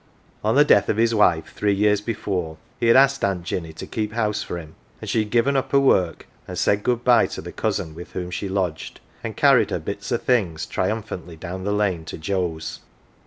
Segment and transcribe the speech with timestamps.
[0.43, 3.85] On the death of his wife, three years before, he had asked Aunt Jinny to
[3.85, 7.39] keep house for him, and she had given up her work, said good bye to
[7.39, 11.71] the cousin with whom she lodged, and carried her "bits o' things" triumphantly down the
[11.71, 12.79] lane to Joe's.